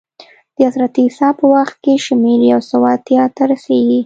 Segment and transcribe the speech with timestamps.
[0.55, 3.99] د حضرت عیسی په وخت کې شمېر یو سوه اتیا ته رسېږي